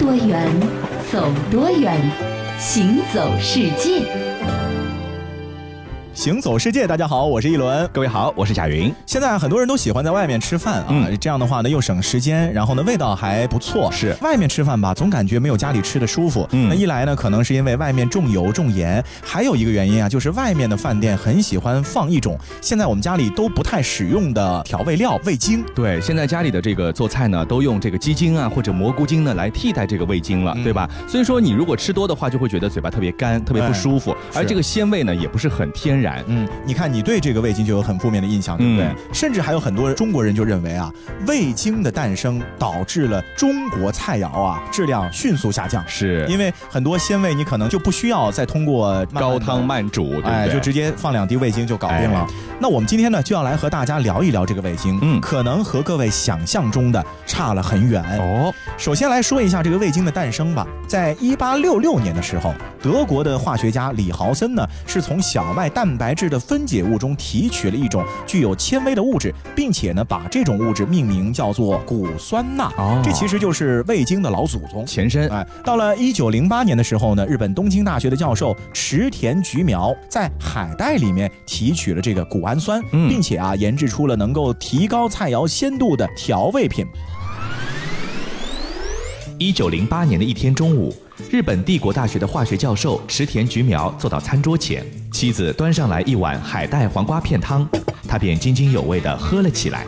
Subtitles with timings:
[0.00, 0.48] 多远，
[1.12, 1.94] 走多远，
[2.58, 4.29] 行走世界。
[6.20, 7.88] 行走世界，大家好，我是一轮。
[7.94, 8.94] 各位好，我是贾云。
[9.06, 13.90] 现在很多人都喜欢在外面吃饭啊，这样的话呢又省时间，然后呢味道还不错。
[13.90, 16.46] 是外面吃饭吧，总感觉没有家里吃的舒服。
[16.52, 25.64] 嗯，那一来呢，可能是因为外面重油重盐，还有一个原因啊，就是外面的饭店很喜欢放一种现在我们家里都不太使用的调味料味精。
[25.74, 30.86] 对，现在家里的这个做菜呢，都用这个鸡精啊或者蘑菇精呢来替代这个味精了，对吧？
[31.08, 36.09] 所以说你如果吃多的话，就会觉得嘴巴特别干，特别不舒服，而这个鲜味呢也不是很天然。
[36.26, 36.90] 嗯，你看。
[36.90, 38.92] 你对这个味精就有很负面的印象，对不对？
[39.12, 40.92] 甚至还有很多中国人就认为啊，
[41.28, 52.26] 味精的诞生导致了中国菜肴啊质量迅速下降，是因为很多鲜味你可能就不需要再通过高汤慢煮，哎，就直接放两滴味精就搞定了。
[52.58, 58.52] 那我们今天呢就要来和大家聊一聊这个味精，嗯，可能和各位想象中的差了很远哦。
[58.76, 66.80] 首先来说一下这个味精的诞生吧，在一八六六年的时候，德国的化学家李豪森呢是从小麦蛋白质的分解。
[66.80, 72.72] 物中提取了一种具有纤维的物质，并且呢，把这种物质命名叫做谷酸钠。
[72.78, 75.28] 哦，这其实就是味精的老祖宗前身。
[75.28, 86.86] 哎，到了一九零八年的时候呢，日本东京大学的教授池田菊苗在海带里面提取了这个谷氨酸，并且啊，研制出了能够提高菜肴鲜度的调味品。
[89.38, 90.92] 一九零八年的一天中午。
[91.30, 97.68] 日本帝国大学的化学教授池田菊苗坐到餐桌前，妻子端上来一碗海带黄瓜片汤，
[98.08, 99.84] 他便津津有味地喝了起来。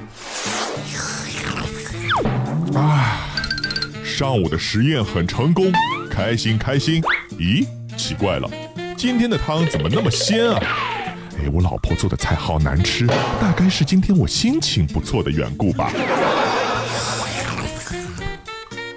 [2.74, 3.18] 啊，
[4.04, 5.72] 上午的实验很成功，
[6.10, 7.02] 开心开心。
[7.38, 8.50] 咦，奇怪了，
[8.96, 10.60] 今天的汤怎么那么鲜啊？
[11.38, 13.06] 哎，我老婆做的菜好难吃，
[13.40, 15.90] 大概是今天我心情不错的缘故吧。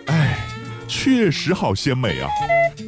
[0.08, 0.38] 哎
[0.88, 2.30] 确实好鲜美啊！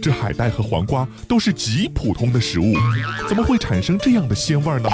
[0.01, 2.73] 这海带和黄瓜都是极普通的食物，
[3.27, 4.89] 怎么会产生这样的鲜味呢？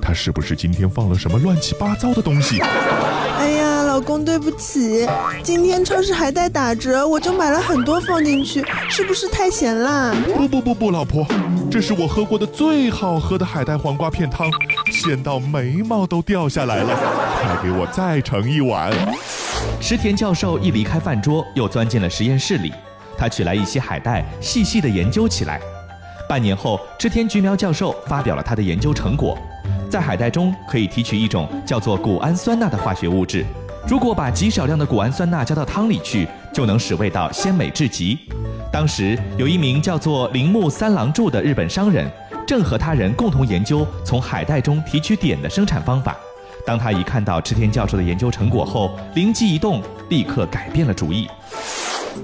[0.00, 2.60] 它是不是今天放了什么乱七八糟的东西？
[2.60, 5.06] 哎呀，老公，对不起，
[5.42, 10.14] 今天超市海带打折，我就买了很多放进去，是不是太咸啦？
[10.34, 11.26] 不不不不，老婆，
[11.70, 14.50] 这是我喝过的最好喝的海带黄瓜片汤，
[14.90, 16.96] 鲜到眉毛都掉下来了，
[17.42, 18.92] 快给我再盛一碗。
[19.80, 22.72] 石田教授一离开饭桌，又钻进了实验室里。
[23.16, 25.60] 他取来一些海带，细细地研究起来。
[26.28, 29.38] 半年后，池田菊苗教授发表了他的研究成果：
[29.88, 33.44] 在海带中可以提取一种叫做谷氨酸钠的化学物质。
[33.88, 38.18] 如果把极少量的谷氨酸钠加到汤里去，就能使味道鲜美至极。
[38.72, 42.10] 当时有一名叫做铃木三郎助的日本商人，
[42.44, 46.16] 正和他人共同研究从海带中提取碘的生产方法。
[46.66, 51.28] 当他一看到池田教授的研究成果后，灵机一动，立刻改变了主意。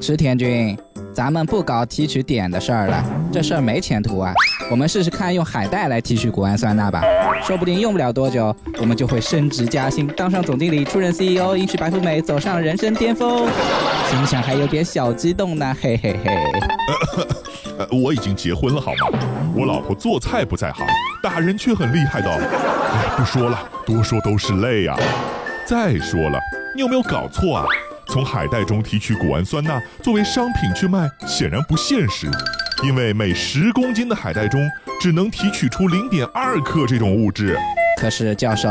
[0.01, 0.77] 池田君，
[1.15, 4.35] 咱们不搞提取碘的事儿了，这事儿没前途啊！
[4.71, 7.03] 我们试试看用海带来提取谷氨酸钠吧，
[7.43, 13.47] 说不定用不了多久，我们就会升职加薪，当上总经理，出任 CEO，迎娶白富美，走上人生巅峰。
[14.11, 16.37] 心想还有点小激动呢，嘿嘿嘿。
[17.79, 19.19] 呃，我已经结婚了，好吗？
[19.55, 20.85] 我老婆做菜不在行，
[21.23, 22.29] 打人却很厉害的。
[22.31, 24.97] 哎，不说了，多说都是泪啊。
[25.65, 26.39] 再说了，
[26.75, 27.67] 你有没有搞错啊？
[28.13, 32.31] 从海带中提取谷氨酸钠作为商品去卖，显然不现实，
[32.85, 34.61] 因为每十公斤的海带中
[35.01, 37.59] 只能提取出零点二克这种物质。
[37.99, 38.69] 可是，教授，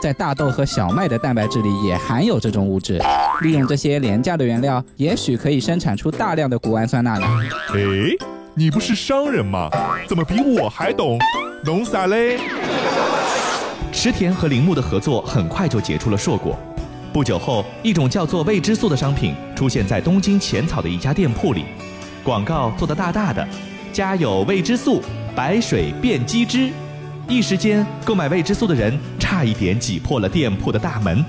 [0.00, 3.02] 在大豆和小麦的蛋白质里也含有这种物质，
[3.40, 7.26] 利用这些廉价的原料，也许可以生产出大量的谷氨酸钠呢。
[7.74, 8.16] 诶，
[8.54, 9.68] 你不是商人吗？
[10.06, 11.18] 怎么比我还懂？
[11.64, 12.38] 懂啥嘞？
[13.90, 16.56] 池田和铃木的合作很快就结出了硕果。
[17.14, 21.64] 不久后，一种叫做未知素的商品出现在东京浅草的一家店铺里，
[22.24, 23.46] 广告做得大大的，
[23.92, 25.00] 家有未知素，
[25.32, 26.72] 白水变鸡汁，
[27.28, 31.24] 一时间购买未知素的人差一点挤破了店铺的大门。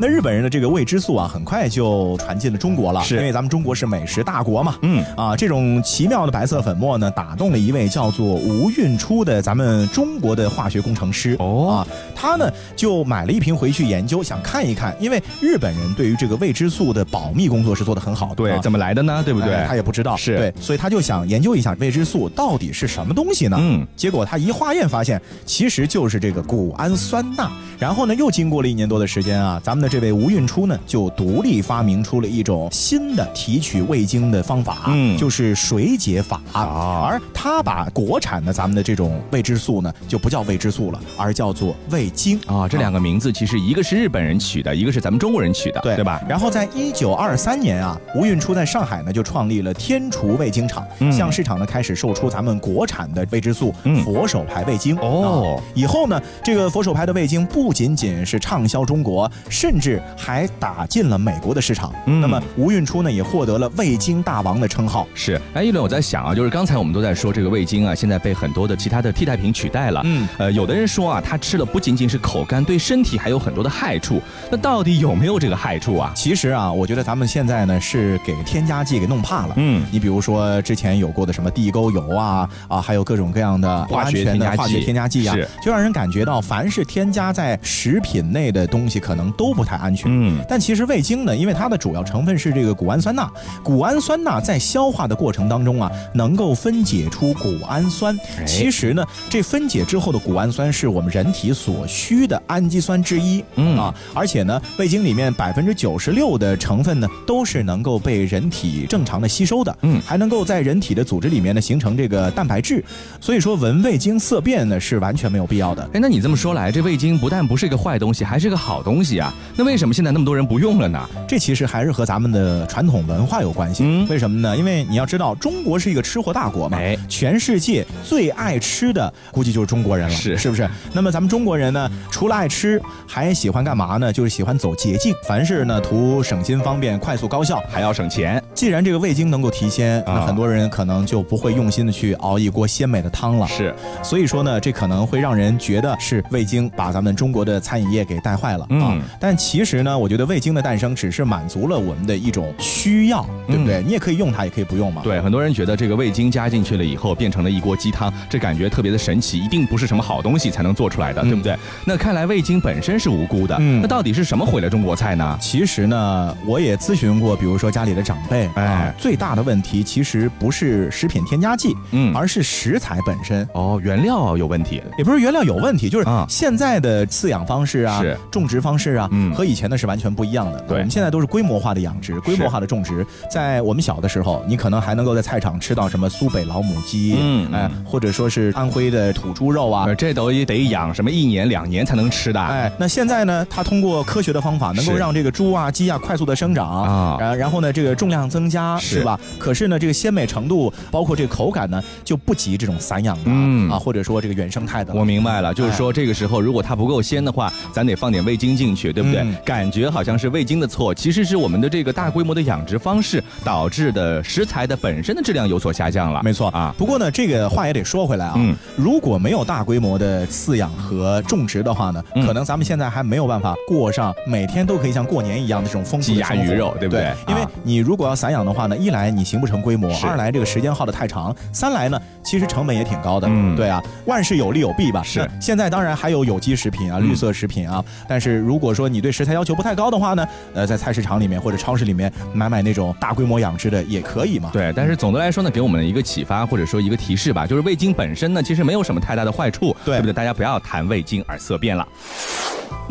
[0.00, 4.76] 那日本人的这个未知素啊，很快就传进了中国了，是因为咱们中国是美食大国嘛。
[4.82, 11.34] 嗯啊，这种奇妙的白色粉末呢，打动了一位叫做吴运初的咱们中国的化学工程师。
[11.40, 18.32] 哦啊，他呢就买了一瓶回去研究，想看一看，因为日本人对于这个未知素的保密工作是做得很好。
[18.36, 19.20] 对，怎么来的呢？
[19.24, 19.64] 对不对？
[19.66, 20.16] 他也不知道。
[20.16, 23.56] 是对，所以他就想研究一下未知素到底是什么东西呢？
[23.60, 27.50] 嗯，结果他一化验发现，其实就是这个谷氨酸钠。
[27.80, 29.87] 然后呢，又经过了一年多的时间啊，咱们的。
[29.88, 37.06] 的这位吴运初呢，就独立发明出了一种新的提取味精的方法，嗯，就是水解法啊。
[37.08, 42.68] 而他把国产的咱们的这种味之素呢，就不叫味之素了，而叫做味精啊。
[42.68, 46.20] 这两个名字其实一个是日本人取的，一个是咱们中国人取的，对对吧？
[46.28, 53.74] 然后在一九二三年啊，吴运初在上海呢就创立了天厨味精厂，向市场呢开始售出咱们国产的味之素
[54.04, 55.60] 佛手牌味精哦。
[55.74, 61.92] 以后呢，这个佛手牌的味精不仅仅是畅销中国，甚至还打进了美国的市场。
[62.04, 65.06] 那么吴运初呢也获得了味精大王的称号。
[65.14, 70.00] 是，哎，一轮我在想啊，就是刚才我们都在说这个味精啊，现在被很多的其他的替代品取代了。
[70.04, 74.20] 嗯，呃，有的人说啊，他吃了不仅仅是口干，对身体还有很多的害处。
[74.50, 76.12] 那到底有没有这个害处啊？
[76.14, 79.54] 其实啊，我觉得咱们现在呢是给添加剂给弄怕了。
[79.56, 90.10] 嗯，你比如说之前有过的什么地沟油啊啊，还有各种各样的化学添加剂，化学添加剂啊，是，就让人感觉到凡是添加在食品内的东西可能都不太安全。
[90.10, 93.30] 嗯，但其实味精呢，因为它的主要成分是这个谷氨酸钠，
[93.62, 98.18] 谷氨酸钠在消化的过程当中啊，能够分解出谷氨酸。
[98.46, 103.44] 其实呢，这分解之后的谷氨酸是我们人体所需的氨基酸之一。
[103.56, 109.76] 嗯啊，而且呢，味精里面百分之九十六的成分呢，都是能够被人体正常的吸收的。
[109.82, 112.82] 嗯，还能够在人体的组织里面呢形成这个蛋白质。
[113.20, 115.82] 所以说，闻味精色变呢是完全没有必要的。
[115.92, 119.34] 哎，那你这么说来，这味精不但不是一个坏东西，还是个好东西啊？
[119.58, 121.04] 那为什么现在那么多人不用了呢？
[121.26, 123.82] 这其实还是和咱们的传统文化有关系。
[123.84, 124.56] 嗯，为什么呢？
[124.56, 126.78] 因为你要知道，中国是一个吃货大国嘛。
[126.78, 130.70] 哎，全世界最爱吃的估计就是中国人了，是是不是？
[130.92, 134.12] 那么咱们中国人呢，除了爱吃，还喜欢干嘛呢？
[134.12, 138.40] 就是喜欢走捷径，凡事呢图省心方便、快速高效，还要省钱。
[138.54, 143.48] 既然这个味精能够提鲜，那很多人可能就不会用心的去熬一锅鲜美的汤了。
[143.48, 148.96] 是，所以说呢，这可能会让人觉得是味精把咱们中国的餐饮业给带坏了啊。
[149.18, 153.82] 但其实呢，我觉得味精的诞生只是满足了我们的一种需要，对不对？
[153.86, 155.02] 你也可以用它，也可以不用嘛。
[155.02, 161.56] 对，很多人觉得这个味精加进去了以后，变成了一锅鸡汤，这感觉特别的神奇，一定不是什么好东西才能做出来的，对不对？
[161.84, 163.56] 那看来味精本身是无辜的。
[163.60, 165.38] 嗯，那到底是什么毁了中国菜呢？
[165.40, 173.46] 其实呢，我也咨询过，比如说家里的长辈，哎，最大的问题其实不是食品添加剂，嗯，而是食材本身。
[173.54, 180.58] 哦，原料有问题，也不是原料有问题，就是现在的饲养方式啊，是种植方式啊，和以前的是完全不一样的。
[180.62, 183.06] 对，我们现在都是规模化的养殖，规模化的种植。
[183.30, 192.40] 在我们小的时候，你可能还能够在菜场吃到什么苏北老母鸡，嗯，哎，或者说是安徽的土猪肉啊，这都得养什么一年两年才能吃的。
[192.40, 199.20] 哎，那现在呢，它通过科学的方法，能够让这个猪啊、鸡啊快速的生长啊，然然后呢，这个重量增加，是吧？
[199.38, 203.30] 可是呢，这个鲜美程度，包括这个口感呢，就不及这种散养的
[203.72, 204.92] 啊，或者说这个原生态的。
[204.92, 209.17] 我明白了，就是说这个时候如果它不够鲜的话，咱得放点味精进去，对不对？
[209.44, 216.22] 感觉好像是味精的错，其实是我们的这个大规模的养殖方式导致的食材的本身的质量有所下降了。
[216.22, 216.48] 没错。
[216.48, 218.34] 啊，不过呢，这个话也得说回来啊，
[218.76, 227.12] 如果没有大规模的饲养和种植的话呢，可能咱们现在还没有办法过上每天都可以像过年一样的这种丰富的鸡鸭鱼肉，对不对？
[227.26, 233.28] 因为你如果要散养的话呢，一来你形不成规模，二来这个时间耗得太长，三来呢，其实成本也挺高的。
[233.30, 235.02] 嗯，对啊，万事有利有弊吧。
[235.02, 244.50] 是，现在当然还有有机食品啊、绿色食品啊，但是如果说你对食材要求不太高的话呢，呃，在菜市场里面或者超市里面买买那种大规模养殖的也可以嘛。
[244.52, 250.12] 对，但是总的来说呢，给我们一个启发或者说一个提示吧，就是味精本身呢，其实没有什么太大的坏处，对不对？
[250.12, 251.86] 大家不要谈味精而色变了。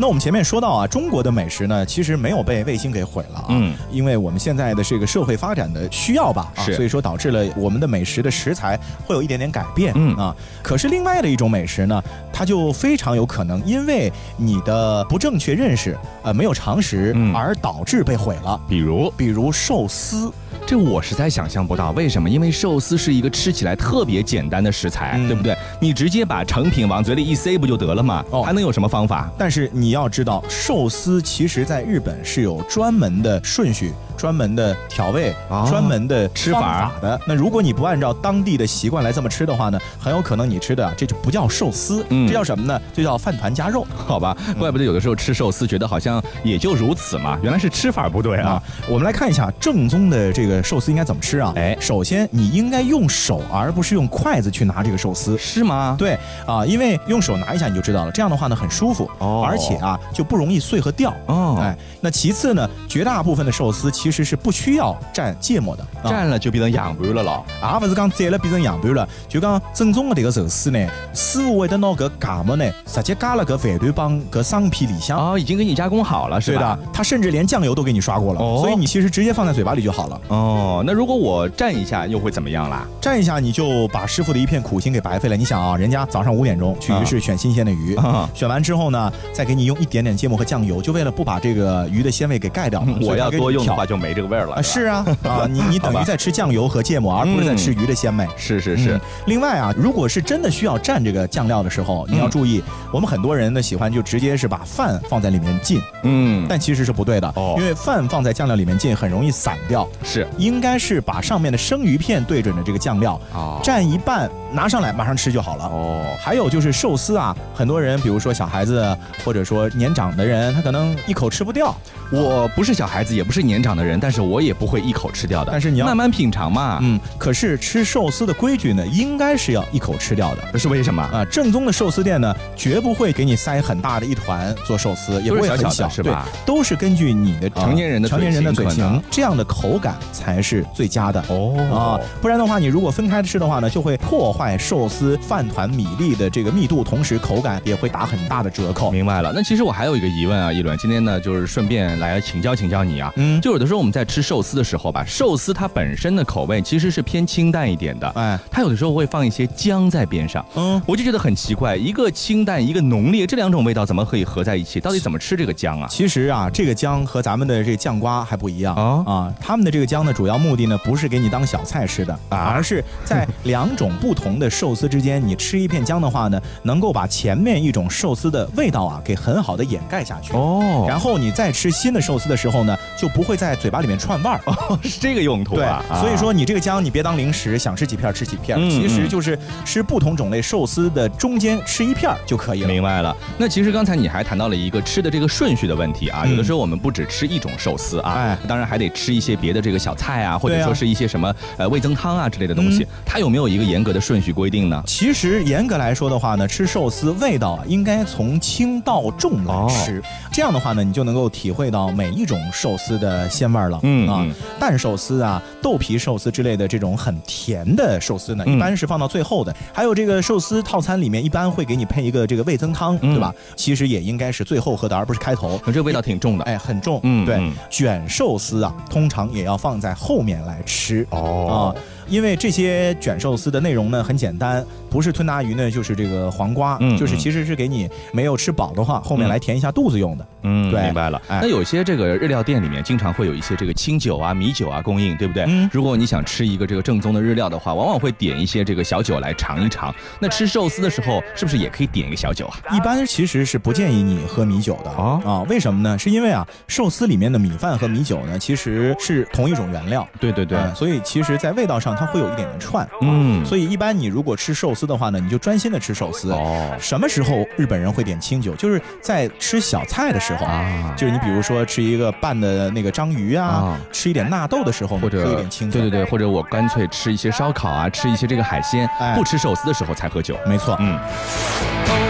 [0.00, 12.00] 那我们前面说到啊，中国的美食呢，其实没有被味精给毁了啊，嗯，因为我们现在的这个社会发展的需要吧，啊，所以说导致了我们的美食的食材会有一点点改变，嗯啊，可是另外的一种美食呢，
[12.38, 20.32] 它就非常有可能因为你的不正确认识，呃，没有常识而导致被毁了，比如，比如寿司。
[20.64, 22.30] 这我实在想象不到，为什么？
[22.30, 25.56] 因为寿司是一个吃起来特别简单的食材，对不对？
[25.80, 28.24] 你直接把成品往嘴里一塞不就得了吗？
[28.30, 29.28] 哦，还能有什么方法？
[29.36, 33.92] 但是你要知道，寿司其实在日本是有专门的顺序。
[34.18, 35.34] 专门的调味，
[35.68, 37.18] 专门的吃法的。
[37.26, 42.78] 那如果你不按照当地的习惯来这么吃的话呢，很有可能你吃的这就不叫寿司，这叫什么呢？
[42.92, 44.36] 就叫饭团加肉， 好吧？
[44.58, 48.60] 怪不得有的时候吃寿司觉得好像也就如此嘛，原来是吃法不对啊。
[48.88, 51.52] 我们来看一下正宗的这个寿司应该怎么吃啊？
[51.56, 55.94] 哎，首先你应该用手而不是用筷子去拿这个寿司，是吗？
[55.96, 61.14] 对啊，因为用手拿一下你就知道了，这样的话呢很舒服，哦，而且啊就不容易碎和掉。
[61.26, 67.44] 哦，哎，那其次呢，绝大部分的寿司其实是不需要蘸芥末的，蘸了就变成洋盘了咯。
[67.60, 70.78] 啊，不是讲蘸了变成洋盘了，就讲正宗的这个寿司呢，
[71.14, 76.76] 师傅会得拿个芥末呢，直接加了个饭团帮个桑皮里香哦，已经给你加工好了，是吧？
[76.76, 80.20] 对的，他甚至连酱油都给你刷过了，所以你其实直接放在嘴巴里就好了。
[80.28, 82.86] 哦，那如果我蘸一下又会怎么样啦？
[83.00, 85.36] 蘸一下你就把师傅的一片苦心给白费了。
[85.36, 87.96] 你想啊，人家早上五点钟去鱼市选新鲜的鱼，
[88.34, 92.84] 选完之后呢，再给你用一点点芥末和酱油，就为了不把这个鱼的鲜味给盖掉。
[93.02, 94.62] 我要多用的话就没这个味儿了。
[94.62, 98.26] 是啊，啊， 你你等于在吃酱油和芥末，而不是在吃鱼的鲜美。
[98.36, 99.00] 是是是。
[99.26, 102.62] 另外啊，如果是真的需要蘸这个酱料的时候，你要注意，
[102.92, 109.88] 我们很多人呢喜欢就直接是把饭放在里面浸，嗯，但其实是不对的，哦，因为饭放在酱料里面浸很容易散掉。
[110.02, 115.64] 是，应该是把上面的生鱼片对准着这个酱料，哦，蘸一半拿上来马上吃就好了。
[115.66, 121.74] 哦，还有就是寿司啊，很多人比如说小孩子或者说年长的人，他可能一口吃不掉。
[122.10, 125.52] 我不是小孩子，也不是年长的人，但是我也不会一口吃掉的。
[125.52, 126.80] 但是你要慢慢品尝嘛。
[126.82, 130.42] 嗯，可是吃寿司的规矩呢，应该是要一口吃掉的。
[130.52, 131.24] 这是为什么啊？
[131.26, 136.26] 正宗的寿司店呢，绝不会给你塞很大的一团做寿司，也不会很小，是吧？
[136.44, 142.00] 都是根据你的成年人的成年人的嘴型，这样的口感才是最佳的哦啊！
[142.20, 148.90] 不然的话，你如果分开吃的话呢，就会破坏寿司饭团米粒的这个密度，同时口感也会打很大的折扣。
[148.90, 149.32] 明白了。
[149.34, 164.80] 那其实我还有一个疑问啊，一轮，今天呢，就是顺便来请教请教你啊，嗯，就有的时候我们在吃寿司的时候吧，寿司它本身的口味其实是偏清淡一点的，哎，它有的时候会放一些姜在边上，嗯，我就觉得很奇怪，一个清淡，一个浓烈，这两种味道怎么可以合在一起？
[164.80, 165.86] 到底怎么吃这个姜啊？
[165.88, 168.74] 其实啊，这个姜和咱们的这个酱瓜还不一样。
[168.74, 180.32] 啊啊，他们的这个姜呢，主要目的呢不是给你当小菜吃的， 而是在两种不同的寿司之间，你吃一片姜的话呢，能够把前面一种寿司的味道啊给很好的掩盖下去。
[180.34, 184.40] 哦，然后你再吃新的寿司的时候呢，就不会在嘴巴里面串味儿，
[184.82, 185.82] 是这个用途啊。
[186.00, 192.68] 所以说你这个姜你别当零食，想吃几片吃几片，其实就是吃不同种类寿司的中间吃一片就可以了。
[192.68, 193.16] 明白了。
[193.36, 204.82] 那其实刚才你还谈到了一个吃的这个顺序的问题啊，有的时候我们不只吃一种寿司啊，当然还得吃一些别的这个小菜啊，或者说是一些什么呃味增汤啊之类的东西，它有没有一个严格的顺序规定呢？
[204.86, 213.80] 其实严格来说的话呢，吃寿司味道啊应该从轻到重来吃，这样的话呢，你就能够体会到每一种寿司的鲜味了。
[213.82, 214.26] 嗯啊，
[214.60, 219.54] 蛋寿司啊、豆皮寿司之类的这种很甜的寿司呢，一般是放到最后的。
[219.72, 223.34] 还有这个寿司套餐里面一般会给你配一个这个味增汤，对吧？
[223.56, 225.60] 其实也应该是最后喝的，而不是开头。
[225.66, 227.00] 这个味道挺重的，哎，很重。
[227.02, 231.06] 嗯，对，卷寿司啊，通常也要放在后面来吃。
[231.10, 231.80] 哦啊。
[232.08, 240.26] 因为这些卷寿司的内容呢很简单，不是吞拿鱼呢就是这个黄瓜，就是其实是给你没有吃饱的话，后面来填一下肚子用的。
[240.42, 241.20] 嗯，明白了。
[241.28, 245.44] 那有些这个日料店里面经常会有一些这个清酒啊、米酒啊供应，对不对？
[245.48, 245.68] 嗯。
[245.72, 249.94] 如果你想吃一个这个正宗的日料的话，往往会点一些这个小酒来尝一尝。
[250.20, 252.74] 那吃寿司的时候是不是也可以点一个小酒啊？
[252.74, 255.42] 一般其实是不建议你喝米酒的啊啊？
[255.48, 255.98] 为什么呢？
[255.98, 260.08] 是因为啊，寿司里面的米饭和米酒呢其实是同一种原料。
[260.20, 260.58] 对对对。
[260.74, 262.88] 所以其实，在味道上它会有一点点串。
[263.02, 263.44] 嗯。
[263.44, 266.30] 所以一般你如果吃寿司的话呢，你就专心的吃寿司。
[266.32, 266.76] 哦。
[266.78, 268.54] 什么时候日本人会点清酒？
[268.54, 270.94] 就是在吃小菜的时候啊。
[270.96, 275.80] 就是你比如说吃一个拌的那个章鱼啊，吃一点纳豆的时候，或者喝一点清酒。
[275.80, 280.36] 对对对，或者我干脆吃一些烧烤啊，吃一些这个海鲜，不吃寿司的时候才喝酒。
[280.46, 280.76] 没错。
[280.80, 282.07] 嗯。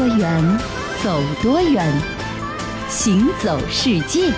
[0.00, 0.58] 多远
[1.04, 1.92] 走多远，
[2.88, 4.32] 行走世界。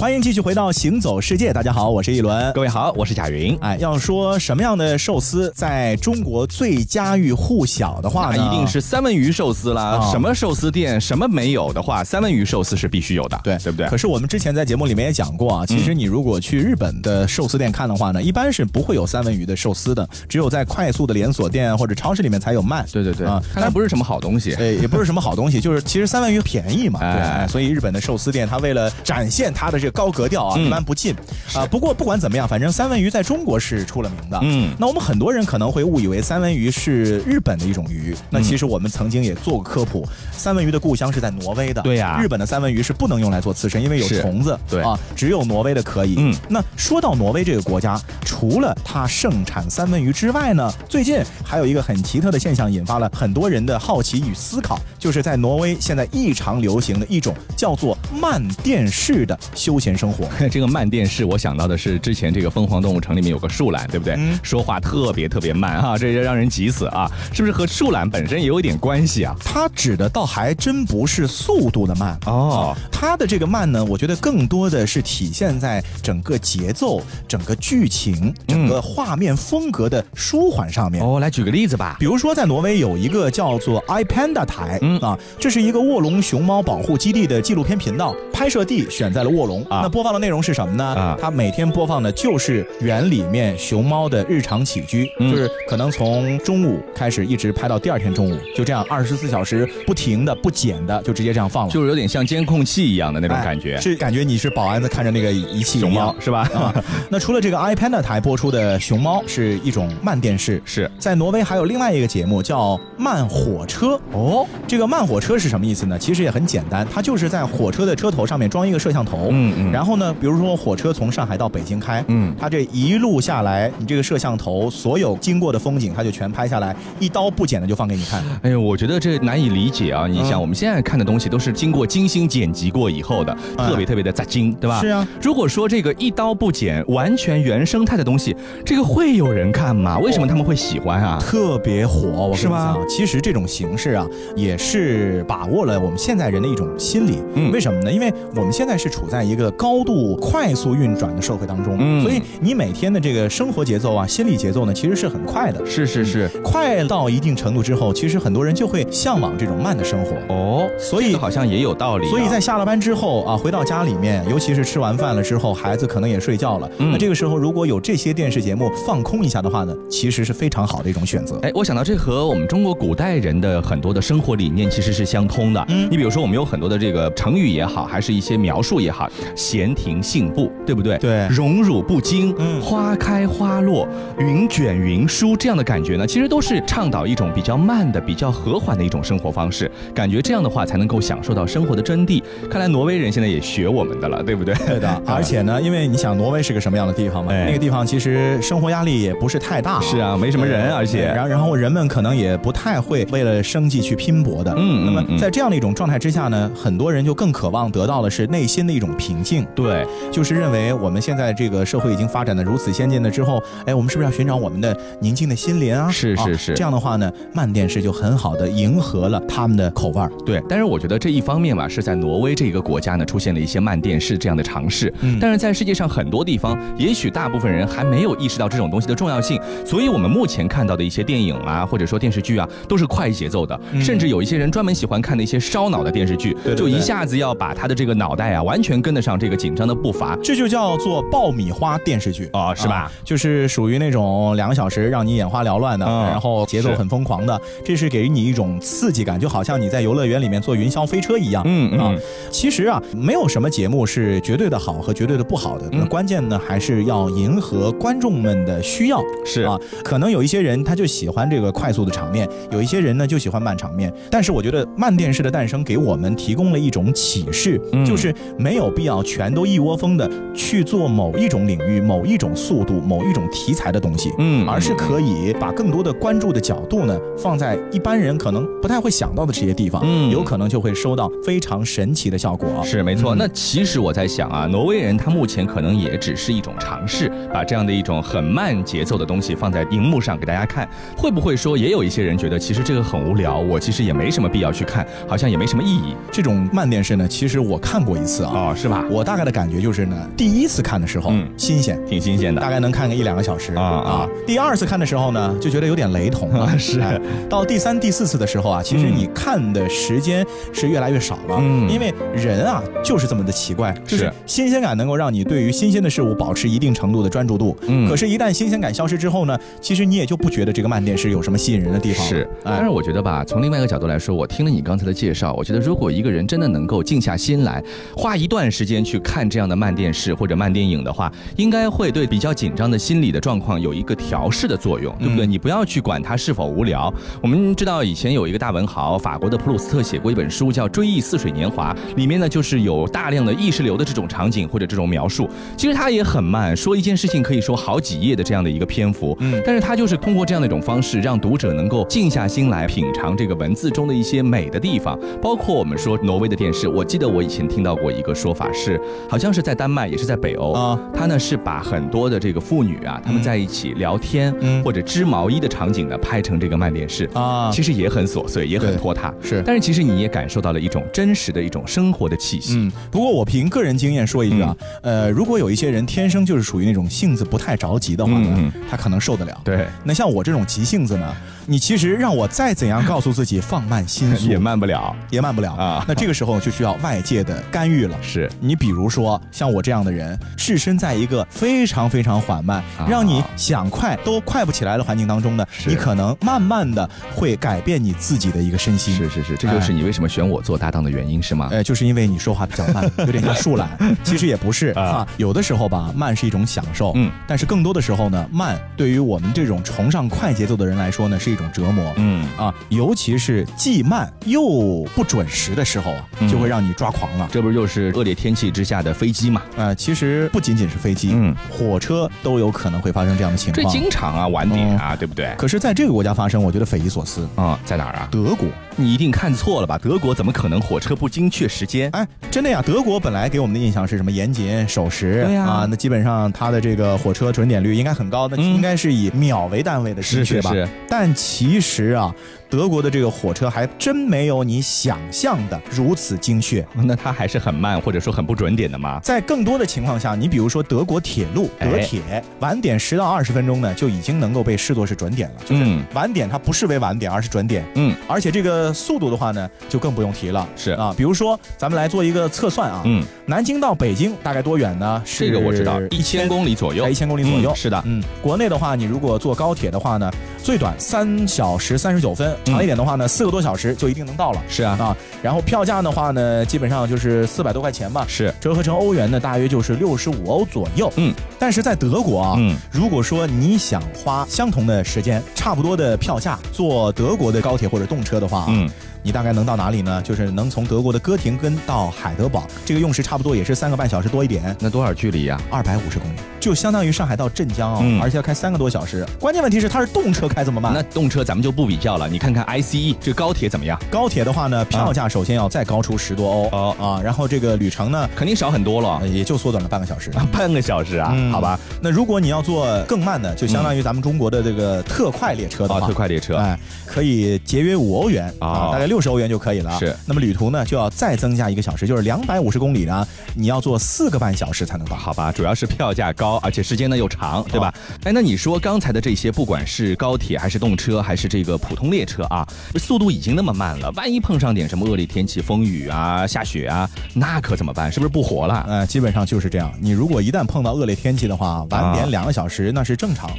[0.00, 3.54] 欢迎继续回到行走世界，大家好，我是一轮，各位好，我是贾云。
[3.60, 10.08] 哎，要说什么样的寿司在中国最家喻户晓的话，那一定是三文鱼寿司啦。
[10.10, 13.86] 什么寿司店什么没有的话，三文鱼寿司是必须有的，对对不对？
[13.88, 22.86] 可是我们之前在节目里面也讲过啊，其实你如果去日本的寿司店看的话呢，一般是不会有三文鱼的寿司的，只有在快速的连锁店或者超市里面才有卖。
[22.90, 27.00] 对对对，啊，看来不是什么好东西，对，也不是什么好东西，就是其实三文鱼便宜嘛，
[27.44, 31.14] 对，所以日本的寿司店它为了展现它的这个高格调啊，一般不进
[31.54, 31.66] 啊。
[31.66, 34.38] 不过不管怎么样，反正三文鱼在中国是出了名的。
[34.42, 41.82] 嗯，那我们很多人可能会误以为三文鱼是日本的一种鱼，那其实我们曾经也做过科普，三文鱼的故乡是在挪威的。
[41.82, 44.58] 对呀，日本的三文鱼是不能用来做刺身，因为有虫子。
[44.68, 46.14] 对啊，只有挪威的可以。
[46.18, 60.28] 嗯，那说到挪威这个国家，除了它盛产三文鱼之外呢，最近还有一个很奇特的现象，引发了很多人的好奇与思考，就是在挪威现在异常流行的一种叫做慢电式的休闲生活。
[60.50, 64.18] 这个慢电视，我想到的是之前这个疯狂动物城里面有个树懒，对不对？
[64.42, 67.10] 说话特别特别慢啊，这让人急死啊！
[67.32, 69.34] 是不是和树懒本身也有一点关系啊？
[69.44, 81.02] 它指的倒还真不是速度的慢哦，它的这个慢呢，我觉得更多的是体现在整个节奏、整个剧情、整个画面风格的舒缓上面。
[81.02, 89.80] 哦，来举个例子吧，比如说在挪威有一个叫做 iPanda 台，嗯啊，这是一个卧龙熊猫保护基地的纪录片频道，拍摄地选在了卧龙啊。
[89.82, 90.84] 那播放的内容是什么呢？
[90.84, 106.40] 啊，它每天播放的就是园里面熊猫的日常起居，就是可能从中午开始一直拍到第二天中午，就这样二十四小时不停的不剪的就直接这样放了，就是有点像监控器一样的那种感觉，是感觉你是保安在看着那个仪器熊猫是吧？
[106.54, 106.74] 啊，
[107.08, 110.90] 那除了这个 iPad 台播出的熊猫是一种慢电视，是。
[110.98, 113.98] 在挪威还有另外一个节目叫慢火车。
[114.12, 114.46] 哦。
[114.66, 115.98] 这个慢火车是什么意思呢？
[115.98, 128.22] 其实也很简单，它就是在火车的车头上面装一个摄像头，嗯嗯，然后呢，比如说火车从上海到北京开，嗯，它这一路下来，你这个摄像头所有经过的风景，它就全拍下来，一刀不剪的就放给你看。
[128.42, 130.06] 哎呦，我觉得这难以理解啊！
[130.06, 134.80] 你想，我们现在看的东西都是经过精心剪辑过以后的，特别特别的扎金，对吧？
[134.80, 135.06] 是啊。
[135.20, 139.98] 如果说这个一刀不剪、完全原生态的东西，这个会有人看吗？
[139.98, 141.18] 为什么他们会喜欢啊？
[141.20, 142.76] 特别火，我是吗？
[142.88, 147.18] 其实这种形式啊，也是把握了我们现在人的一种心理。
[147.34, 147.92] 嗯，为什么呢？
[147.92, 155.64] 因为我们现在是处在一个高度快速运转的社会当中，嗯，所以你每天的这个生活节奏啊、心理节奏呢，其实是很快的。
[155.66, 160.12] 是是是，快到一定程度之后，其实很多人就会向往这种慢的生活。
[160.34, 162.08] 哦，所以好像也有道理。
[162.08, 166.70] 所以在下了班之后啊，回到家里面，尤其是吃完饭了之后，孩子可能也睡觉了。
[166.78, 171.38] 那这个时候如果有这些电视节目放空一下的话呢，其实是非常好的一种选择。
[171.42, 175.64] 哎，我想到这和我们中国古代人的很多的生活理念其实是相通的。
[175.68, 179.08] 嗯，你比如说我们有很多的这个成语也好，还是一些描述也好，
[179.40, 180.98] 闲庭信步，对不对？
[180.98, 189.70] 对，荣辱不惊，嗯，花开花落，云卷云舒这样的感觉呢，其实都是倡导一种比较慢的、比较和缓的一种生活方式。
[189.94, 192.22] 感觉这样的话才能够享受到生活的真谛。
[192.50, 194.54] 看来挪威人现在也学我们的了，对不对？
[194.66, 194.88] 对的。
[195.06, 197.32] 而且呢，因为你想挪威是个什么样的地方嘛？
[197.32, 199.80] 那个地方其实生活压力也不是太大。
[199.80, 204.54] 是啊，没什么人，而且然然后人们可能也不太会为了生计去拼搏的。
[204.56, 209.46] 嗯那么在这样的一种状态之下呢，很多人就更渴望得到的是内心的一种平静。
[209.54, 215.90] 对，就是认为我们现在这个社会已经发展的如此先进了之后，哎，我们是不是要寻找我们的宁静的心灵啊？
[215.90, 216.54] 是是是。
[216.54, 220.10] 这样的话呢，慢电视就很好的迎合了他们的口味儿。
[220.24, 224.92] 对，但是我觉得这一方面吧，是在挪威这个国家呢出现了一些慢电视这样的尝试。
[225.00, 225.18] 嗯。
[225.20, 242.90] 但是在世界上很多地方，也许大部分人还没有意识到这种东西的重要性，所以我们目前看到的一些电影啊，或者说电视剧啊，都是快节奏的，甚至有一些人专门喜欢看的一些烧脑的电视剧，就一下子要把他的这个脑袋啊完全跟得上这个紧张的步伐，这就叫做爆米花电视剧啊，是吧？
[243.04, 251.42] 就是属于那种两个小时让你眼花缭乱的，然后节奏很疯狂的，这是给你一种刺激感，就好像你在游乐园里面坐云霄飞车一样。
[251.46, 251.94] 嗯啊，
[252.30, 259.00] 其实啊，没有什么节目是绝对的好和绝对的不好的，那关键呢还是要迎合观众们的需要。
[259.24, 263.92] 是啊，可能有一些人他就喜欢这个快速的场面，有一些人呢就喜欢慢场面。
[264.10, 282.48] 但是我觉得慢电视的诞生给我们提供了一种启示，就是没有必要全都一窝蜂的去做某一种领域、某一种速度、某一种题材的东西，嗯，而是可以把更多的关注的角度呢放在一般人可能不太会想到的这些地方，嗯，有可能就会收到非常神奇的效果。
[282.64, 283.14] 是没错。
[283.14, 295.94] 那其实我在想啊，挪威人他目前可能也只是一种尝试，把这样的一种很慢节奏的东西放在荧幕上给大家看，会不会说也有一些人觉得其实这个很无聊，我其实也没什么必要去看，好像也没什么意义。
[296.10, 298.84] 这种慢电视呢，其实我看过一次啊，哦，是吧？
[298.90, 304.08] 我大概的感觉就是呢，第一次看的时候，嗯，新鲜，挺新鲜的，大概能看个一两个小时啊啊。
[304.26, 306.80] 第二次看的时候呢，就觉得有点雷同了， 是。
[307.28, 314.12] 到第三、第四次的时候啊，其实你看的时间是越来越少了，嗯，因为人啊就是这么的奇怪，就是。
[314.26, 322.04] 新鲜感能够让你对于新鲜的事物保持一定程度的专注度，嗯，可是，一旦新鲜感消失之后呢，其实你也就不觉得这个慢电视有什么吸引人的地方。
[322.06, 327.62] 是，但是我觉得吧，从另外一个角度来说，我听了你刚才的介绍，我觉得如果一个人真的能够静下心来，
[327.96, 328.79] 花一段时间。
[328.80, 335.26] 间去看这样的慢电视或者慢电影的话，应该会对比较紧张的心理的状况有一个调试的作用，对不对？
[335.26, 336.92] 你不要去管它是否无聊。
[337.22, 345.28] 我们知道以前有一个大文豪，法国的普鲁斯特写过一本书叫《追忆似水年华》，里面呢就是有大量的意识流的这种场景或者这种描述。
[345.56, 358.69] 其实它也很慢，说一件事情可以说好几页的这样的一个篇幅，嗯，但是它就是通过这样的一种方式，让读者能够静下心来品尝这个文字中的一些美的地方，包括我们说挪威的电视，我记得我以前听到过一个说法是，
[359.08, 372.54] 好像是在丹麦，也是在北欧啊，他呢是把很多的这个妇女啊，他们在一起聊天或者织毛衣的场景呢拍成这个慢电视啊，其实也很琐碎，也很拖沓，是，但是其实你也感受到了一种真实的一种生活的气息。
[372.56, 379.40] 嗯，不过我凭个人经验说一句啊，呃，如果有一些人天生就是属于那种性子不太着急的话呢，他可能受得了。
[379.44, 381.14] 对，那像我这种急性子呢？
[381.46, 385.52] 你其实让我再怎样告诉自己放慢心 速，也慢不了，也慢不了。
[385.54, 385.84] 啊。
[385.88, 387.96] 那这个时候就需要外界的干预了。
[388.00, 388.30] 是。
[388.38, 398.94] 你比如说像我这样的人，置身在一个非常非常缓慢，让你想快都快不起来的环境当中呢，你可能慢慢的会改变你自己的一个身心。
[398.94, 401.48] 是是是，这就是你为什么选我做搭档的原因是吗？
[401.50, 403.70] 哎， 就是因为你说话比较慢，有点像树懒。
[404.04, 412.28] 其实也不是啊，有的时候吧，慢是一种享受，嗯，但是更多的时候呢，慢对于我们这种崇尚快节奏的人来说呢，是一种折磨，嗯。
[412.36, 417.26] 啊，尤其是既慢又不准时的时候啊，就会让你抓狂了。
[417.32, 419.42] 这不就是恶劣天气之下的飞机嘛？
[419.56, 423.64] 啊，其实不仅仅是飞机，嗯，火车都有可能会发生这样的情况。
[423.64, 425.34] 这经常啊，晚点啊，对不对？
[425.38, 427.58] 可是在这个国家发生，我觉得匪夷所思啊。
[427.64, 428.08] 在哪儿啊？
[428.10, 428.48] 德国。
[428.76, 429.78] 你一定看错了吧？
[429.78, 431.90] 德国怎么可能火车不精确时间？
[431.92, 432.62] 哎，真的呀！
[432.64, 440.50] 德国本来给我们的印象是什么严谨守时，对呀啊，那基本上它的这个火车准点率应该很高，那应该是以秒为单位的精确吧？
[440.52, 442.14] 是但其实啊。
[442.50, 448.98] 德国的这个火车还真没有你想象的如此精确，那它还是很慢，或者说很不准点的吗？
[449.04, 452.02] 在更多的情况下，你比如说德国铁路德铁，
[452.40, 455.36] 晚点十到二十分钟呢，就已经能够被视作是准点了。
[455.46, 457.64] 就是晚点它不视为晚点，而是准点。
[457.76, 460.46] 嗯，而且这个速度的话呢，就更不用提了。
[460.56, 465.02] 是啊，比如说咱们来做一个测算啊，嗯，南京到北京大概多远呢？
[465.06, 467.54] 这个我知道，一千公里左右，一千公里左右。
[467.54, 470.10] 是的，嗯，国内的话，你如果坐高铁的话呢，
[470.42, 473.06] 最短三小时三十九分，长一点的话呢。
[473.08, 480.90] 四个多小时就一定能到了，是啊啊，然后票价的话呢，基本上就是四百多块钱吧，是折合成欧元呢，大约就是六十五欧左右。
[480.96, 488.70] 嗯，但是在德国啊，嗯，如果说你想花相同的时间，差不多的票价坐德国的高铁或者动车的话，嗯。
[489.02, 490.02] 你大概能到哪里呢？
[490.02, 494.54] 就是能从德国的哥廷根到海德堡，这个用时差不多也是三个半小时多一点。
[494.60, 495.40] 那多少距离呀？
[495.50, 499.06] 二百五十公里，就相当于上海到镇江啊，而且要开三个多小时。
[499.20, 500.72] 关键问题是它是动车开这么慢。
[500.74, 503.78] 那动车咱们就不比较了，你看看 ICE 这高铁怎么样？
[503.90, 510.10] 高铁的话呢，票价首先要再高出十多欧哦啊，然后这个旅程呢肯定少很多了，也就缩短了半个小时。
[510.32, 511.14] 半个小时啊？
[511.30, 511.60] 好吧。
[511.82, 519.78] 那如果你要坐更慢的，就相当于咱们中国的这个特快列车的话，特快列车，哎，可以节约五欧元啊，大概六十欧元就可以了。
[519.78, 524.96] 是，那么旅途呢就要再增加一个小时，就是两百五十公里呢，你要坐四个半小时才能到。
[524.96, 527.72] 好吧，主要是票价高，而且时间呢又长，对吧？
[528.04, 537.90] 哎，那你说刚才的这些，不管是高铁还是动车，还是这个普通列车啊，速度已经那么慢了，万一碰上点什么恶劣天气，风雨啊、下雪啊，那可怎么办？
[537.90, 538.64] 是不是不活了？
[538.68, 539.72] 呃，基本上就是这样。
[539.80, 543.30] 你如果一旦碰到恶劣天气的话，晚点两个小时那是正常，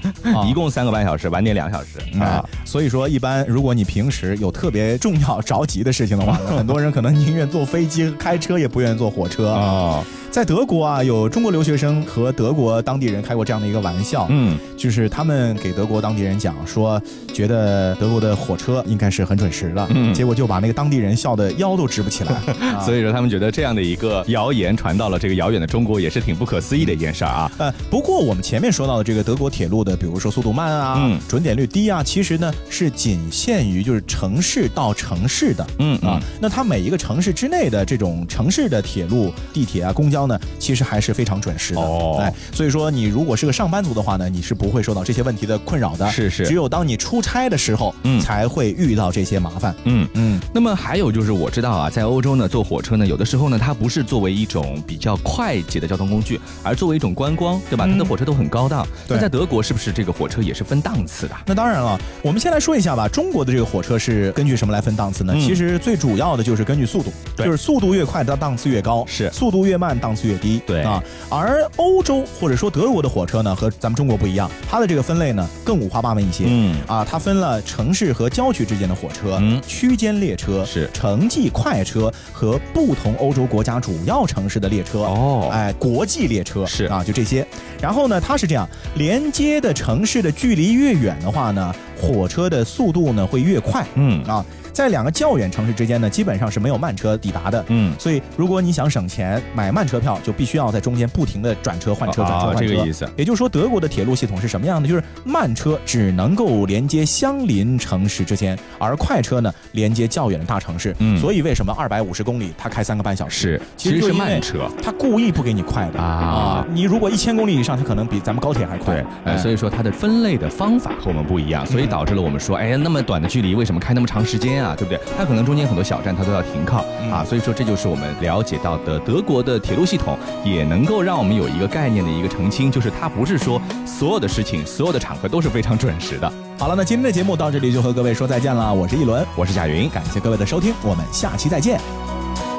[0.47, 2.43] 一共三个半小时，晚点两小时啊。
[2.65, 6.39] 所以说，一般如果你平时有特别重要着急的事情的话。
[6.51, 10.04] 很多人可能宁愿坐飞机、开车，也不愿意坐火车啊。
[10.32, 17.00] 在德国啊，有中国留学生和德国当地人开过这样的一个玩笑，嗯，就是他们给德国当地人讲说，
[17.34, 22.34] 觉得德国的火车应该是很准时的，嗯，结果就把那个当地人笑的腰都直不起来。
[22.80, 27.52] 所以说，他们觉得这样的一个谣言传到了这个遥远的中国，也是挺不可思议的一件事儿啊。
[27.58, 40.20] 呃，不过我们前面说到的这个德国铁路的，比如说速度慢啊，嗯准点率低啊，其实呢是仅限于就是城市到城市的，嗯啊，那它每一个城市之内的这种城市的铁路、地铁啊、公交。
[40.27, 41.81] 呢，其实还是非常准时的，
[42.19, 50.07] 哎，所以说你如果是个上班族的话呢，你是不会受到这些问题的困扰的，是是，只有当你出差的时候，嗯，才会遇到这些麻烦，嗯。
[50.13, 50.39] 嗯。
[50.53, 57.88] 那么还有就是我知道啊，在欧洲呢，坐火车呢，有的时候呢，它不是作为一种比较快捷的交通工具，而作为一种观光，对吧？
[57.88, 58.86] 它的火车都很高档。
[59.07, 61.36] 那在德国是不是这个火车也是分档次的？
[61.45, 65.34] 那当然了，我们先来说一下吧，中国的这个火车是根据什么来分档次呢？
[65.39, 69.29] 其实最主要的就是根据速度，就是速度越快，它档次越高；是。
[69.31, 70.62] 速度越慢，档档次越低。
[70.67, 76.43] 对啊，而欧洲或者说德国的火车呢，和咱们中国不一样，它的这个分类呢更五花八门一些。
[76.47, 85.00] 嗯啊，它分了城市和郊区之间的火车，嗯，区间列车是城际快车和不同欧洲国家主要城市的列车。
[85.00, 87.47] 哦，哎，国际列车是啊，就这些。
[87.82, 93.88] 然后呢，它是这样，连接的城市的距离越远的话呢，火车的速度呢会越快。
[93.95, 94.45] 嗯啊。
[94.73, 97.63] 在两个较远城市之间呢，基本上是没有慢车抵达的。
[97.67, 102.62] 嗯，所以如果你想省钱买慢车票，就必须要在中间不停的转车换车转车换车。
[102.62, 103.07] 这个意思。
[103.17, 104.88] 也就是说，德国的铁路系统是什么样的？
[104.88, 110.95] 就是慢车只能够连接相邻城市之间，而快车呢连接较远的大城市。
[110.99, 113.41] 嗯，所以为什么二百五十公里它开三个半小时？
[113.41, 116.65] 是，其实是慢车，它故意不给你快的啊。
[116.71, 119.03] 你如果一千公里以上，它可能比咱们高铁还快。
[119.25, 124.74] 对，所以说它的分类的方法和我们不一样，所以导致了我们说，哎呀，那么短的距离为什么开那么长时间啊？
[124.78, 125.00] 对不对？
[125.17, 125.41] 它可能。
[125.41, 136.32] 中间很多小站它都要停靠啊，所以说这就是我们了解到的德国的铁路系统，也能够让我们有一个概念的一个澄清，就是它不是说所有的事情、所有的场合都是非常准时的。
[136.60, 138.71] 好了，那今天的节目到这里就和各位说再见了。
[138.71, 141.82] 我是一轮，我是贾云，感谢各位的收听，我们下期再见。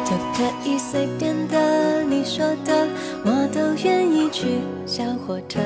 [0.05, 2.88] 就可以随便的，你说的
[3.25, 4.59] 我都愿意去。
[4.85, 5.61] 小火车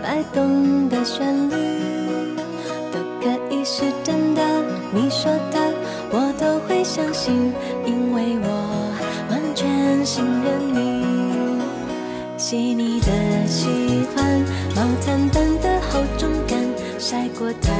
[0.00, 2.44] 摆动的旋律，都
[3.26, 4.42] 可以是真的，
[4.92, 5.58] 你说的。
[6.12, 7.52] 我都会相信，
[7.84, 8.48] 因为我
[9.28, 11.60] 完全信任你。
[12.38, 13.08] 细腻的
[13.48, 13.66] 喜
[14.14, 14.40] 欢，
[14.76, 16.56] 毛毯般的厚重感，
[17.00, 17.72] 晒过太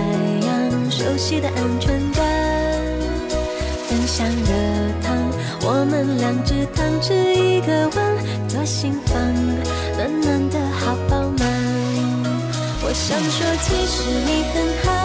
[0.49, 2.27] 阳，熟悉的安全感。
[3.87, 4.53] 分享热
[5.01, 5.17] 汤，
[5.63, 9.15] 我们两只汤匙一个碗，左心房，
[9.97, 11.47] 暖暖的好饱满。
[12.83, 14.96] 我想说，其实你很好，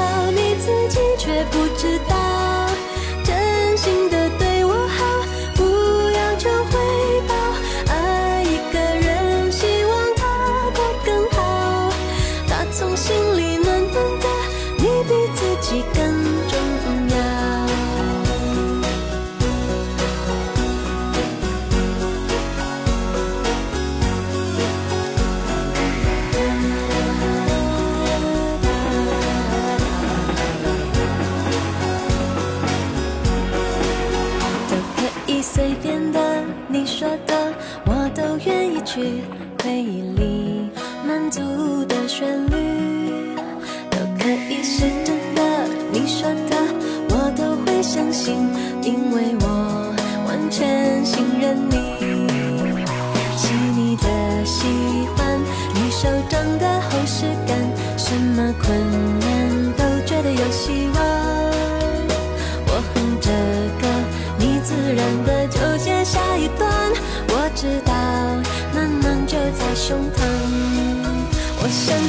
[0.61, 1.97] 自己却不知
[38.93, 38.99] 去。
[39.63, 40.69] 回忆里
[41.07, 41.39] 满足
[41.85, 43.23] 的旋律，
[43.89, 45.41] 都可以是真的。
[45.93, 46.57] 你说的，
[47.09, 48.35] 我都会相信，
[48.83, 49.95] 因为我
[50.27, 51.77] 完全信任你。
[53.37, 54.67] 细腻的喜
[55.15, 55.39] 欢，
[55.73, 57.57] 你手掌的厚实感，
[57.97, 58.77] 什么困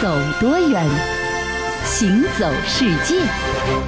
[0.00, 0.86] 走多远，
[1.84, 3.87] 行走世界。